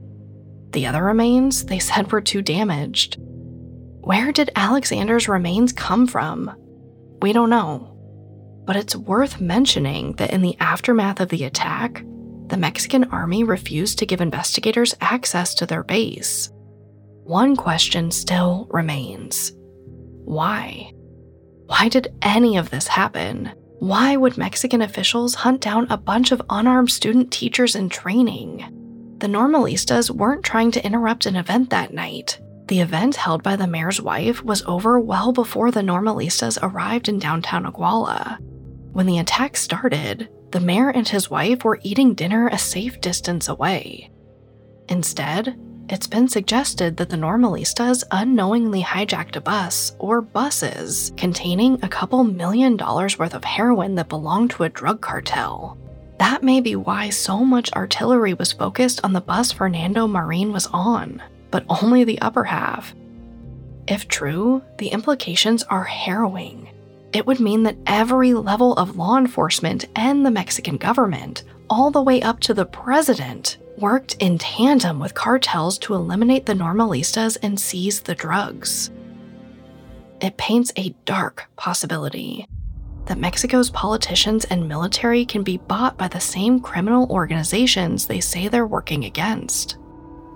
[0.73, 3.17] The other remains, they said, were too damaged.
[3.21, 6.53] Where did Alexander's remains come from?
[7.23, 7.96] We don't know.
[8.67, 12.05] But it's worth mentioning that in the aftermath of the attack,
[12.49, 16.51] the Mexican army refused to give investigators access to their base.
[17.25, 19.53] One question still remains
[20.25, 20.93] why?
[21.67, 23.53] Why did any of this happen?
[23.79, 28.65] Why would Mexican officials hunt down a bunch of unarmed student teachers in training?
[29.19, 32.41] The Normalistas weren't trying to interrupt an event that night.
[32.67, 37.21] The event held by the mayor's wife was over well before the Normalistas arrived in
[37.21, 38.39] downtown Iguala.
[38.97, 43.47] When the attack started, the mayor and his wife were eating dinner a safe distance
[43.47, 44.11] away.
[44.89, 45.55] Instead,
[45.91, 52.25] it's been suggested that the Normalistas unknowingly hijacked a bus or buses containing a couple
[52.25, 55.77] million dollars worth of heroin that belonged to a drug cartel.
[56.19, 60.69] That may be why so much artillery was focused on the bus Fernando Marin was
[60.69, 62.95] on, but only the upper half.
[63.87, 66.66] If true, the implications are harrowing.
[67.13, 72.03] It would mean that every level of law enforcement and the Mexican government, all the
[72.03, 77.61] way up to the president, worked in tandem with cartels to eliminate the normalistas and
[77.61, 78.91] seize the drugs.
[80.21, 82.47] It paints a dark possibility
[83.07, 88.49] that Mexico's politicians and military can be bought by the same criminal organizations they say
[88.49, 89.79] they're working against.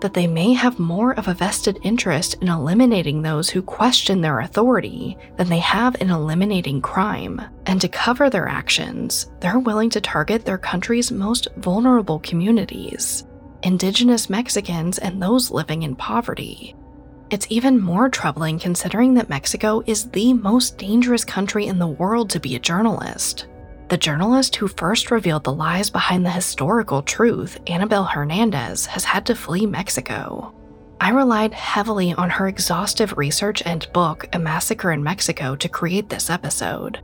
[0.00, 4.40] That they may have more of a vested interest in eliminating those who question their
[4.40, 7.40] authority than they have in eliminating crime.
[7.66, 13.24] And to cover their actions, they're willing to target their country's most vulnerable communities
[13.62, 16.74] indigenous Mexicans and those living in poverty.
[17.30, 22.30] It's even more troubling considering that Mexico is the most dangerous country in the world
[22.30, 23.46] to be a journalist.
[23.90, 29.26] The journalist who first revealed the lies behind the historical truth, Anabel Hernandez, has had
[29.26, 30.54] to flee Mexico.
[31.00, 36.08] I relied heavily on her exhaustive research and book, A Massacre in Mexico, to create
[36.08, 37.00] this episode.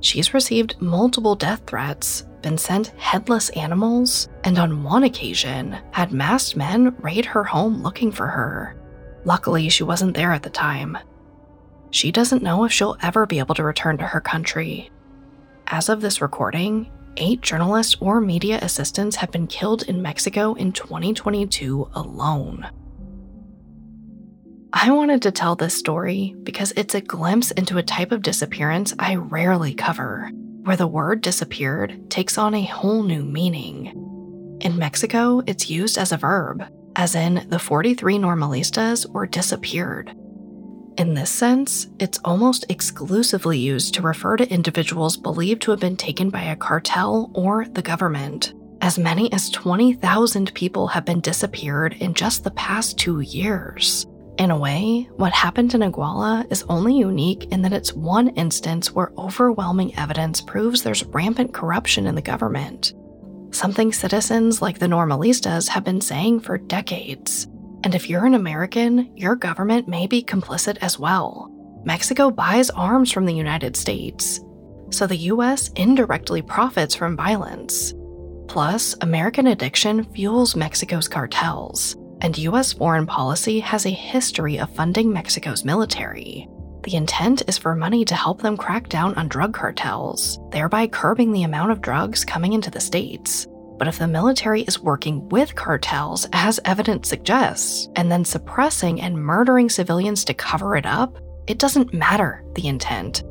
[0.00, 6.56] She's received multiple death threats, been sent headless animals, and on one occasion had masked
[6.56, 8.74] men raid her home looking for her.
[9.24, 10.98] Luckily, she wasn't there at the time.
[11.92, 14.90] She doesn't know if she'll ever be able to return to her country.
[15.66, 20.72] As of this recording, eight journalists or media assistants have been killed in Mexico in
[20.72, 22.68] 2022 alone.
[24.72, 28.92] I wanted to tell this story because it's a glimpse into a type of disappearance
[28.98, 30.30] I rarely cover,
[30.64, 34.58] where the word disappeared takes on a whole new meaning.
[34.60, 36.62] In Mexico, it's used as a verb,
[36.96, 40.14] as in the 43 normalistas were disappeared.
[40.96, 45.96] In this sense, it's almost exclusively used to refer to individuals believed to have been
[45.96, 48.54] taken by a cartel or the government.
[48.80, 54.06] As many as 20,000 people have been disappeared in just the past two years.
[54.38, 58.92] In a way, what happened in Iguala is only unique in that it's one instance
[58.92, 62.94] where overwhelming evidence proves there's rampant corruption in the government
[63.54, 67.46] something citizens like the Normalistas have been saying for decades.
[67.84, 71.50] And if you're an American, your government may be complicit as well.
[71.84, 74.40] Mexico buys arms from the United States,
[74.88, 77.92] so the US indirectly profits from violence.
[78.48, 85.12] Plus, American addiction fuels Mexico's cartels, and US foreign policy has a history of funding
[85.12, 86.48] Mexico's military.
[86.84, 91.32] The intent is for money to help them crack down on drug cartels, thereby curbing
[91.32, 93.46] the amount of drugs coming into the states.
[93.76, 99.16] But if the military is working with cartels, as evidence suggests, and then suppressing and
[99.16, 103.24] murdering civilians to cover it up, it doesn't matter the intent.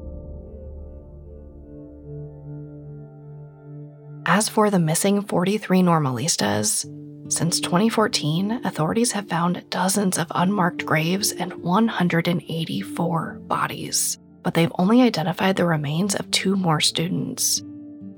[4.26, 6.86] As for the missing 43 normalistas,
[7.32, 15.02] since 2014, authorities have found dozens of unmarked graves and 184 bodies, but they've only
[15.02, 17.64] identified the remains of two more students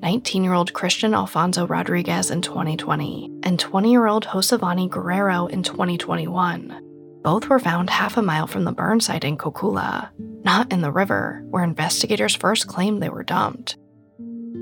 [0.01, 5.63] 19 year old Christian Alfonso Rodriguez in 2020 and 20 year old Jhosivani Guerrero in
[5.63, 7.21] 2021.
[7.23, 10.09] Both were found half a mile from the burn site in Cocula,
[10.43, 13.77] not in the river, where investigators first claimed they were dumped.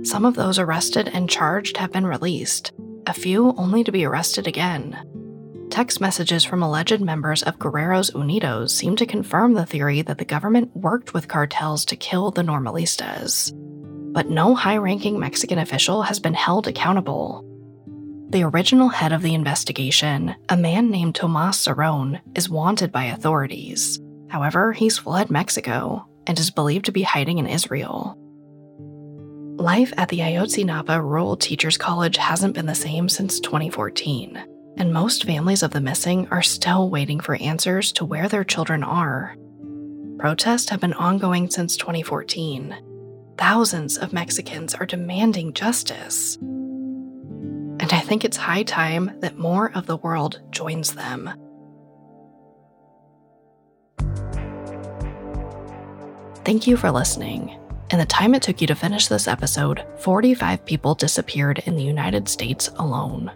[0.03, 2.71] Some of those arrested and charged have been released,
[3.05, 4.97] a few only to be arrested again.
[5.69, 10.25] Text messages from alleged members of Guerreros Unidos seem to confirm the theory that the
[10.25, 13.51] government worked with cartels to kill the Normalistas.
[14.13, 17.43] But no high ranking Mexican official has been held accountable.
[18.29, 23.99] The original head of the investigation, a man named Tomas Zeron, is wanted by authorities.
[24.29, 28.17] However, he's fled Mexico and is believed to be hiding in Israel.
[29.57, 34.43] Life at the Ayotzinapa Rural Teachers College hasn't been the same since 2014,
[34.77, 38.83] and most families of the missing are still waiting for answers to where their children
[38.83, 39.35] are.
[40.17, 42.92] Protests have been ongoing since 2014.
[43.37, 46.37] Thousands of Mexicans are demanding justice.
[46.37, 51.29] And I think it's high time that more of the world joins them.
[56.45, 57.57] Thank you for listening.
[57.89, 61.83] In the time it took you to finish this episode, 45 people disappeared in the
[61.83, 63.31] United States alone.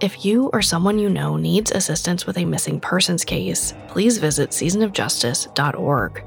[0.00, 4.50] If you or someone you know needs assistance with a missing persons case, please visit
[4.50, 6.24] seasonofjustice.org.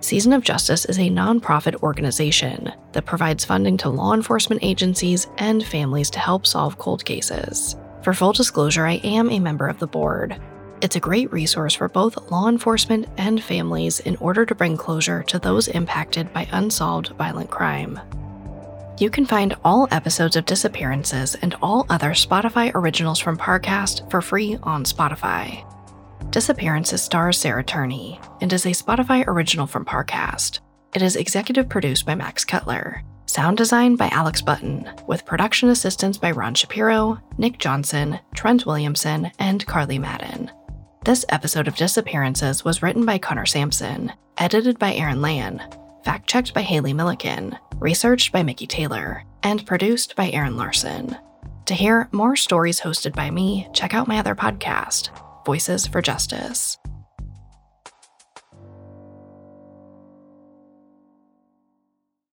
[0.00, 5.62] Season of Justice is a nonprofit organization that provides funding to law enforcement agencies and
[5.62, 7.76] families to help solve cold cases.
[8.02, 10.40] For full disclosure, I am a member of the board.
[10.80, 15.22] It's a great resource for both law enforcement and families in order to bring closure
[15.24, 18.00] to those impacted by unsolved violent crime.
[18.98, 24.22] You can find all episodes of Disappearances and all other Spotify originals from Parcast for
[24.22, 25.62] free on Spotify.
[26.30, 30.60] Disappearances stars Sarah Turney and is a Spotify original from Parcast.
[30.94, 36.18] It is executive produced by Max Cutler, sound design by Alex Button, with production assistance
[36.18, 40.52] by Ron Shapiro, Nick Johnson, Trent Williamson, and Carly Madden.
[41.04, 45.60] This episode of Disappearances was written by Connor Sampson, edited by Aaron Lan,
[46.04, 51.16] fact checked by Haley Milliken, researched by Mickey Taylor, and produced by Aaron Larson.
[51.66, 55.10] To hear more stories hosted by me, check out my other podcast,
[55.44, 56.79] Voices for Justice.